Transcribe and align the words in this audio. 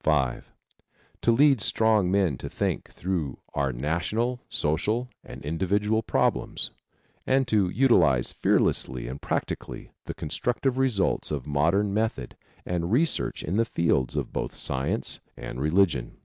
(5) 0.00 0.52
To 1.22 1.30
lead 1.30 1.60
strong 1.60 2.10
men 2.10 2.36
to 2.38 2.48
think 2.50 2.90
through 2.92 3.38
our 3.54 3.72
national, 3.72 4.40
social 4.48 5.08
and 5.22 5.44
individual 5.44 6.02
problems, 6.02 6.72
and 7.24 7.46
to 7.46 7.68
utilize 7.68 8.32
fearlessly 8.32 9.06
and 9.06 9.22
practically 9.22 9.92
the 10.06 10.12
constructive 10.14 10.76
results 10.76 11.30
of 11.30 11.46
modern 11.46 11.94
method 11.94 12.36
and 12.64 12.90
research 12.90 13.44
in 13.44 13.58
the 13.58 13.64
fields 13.64 14.16
of 14.16 14.32
both 14.32 14.56
science 14.56 15.20
and 15.36 15.60
religion. 15.60 16.16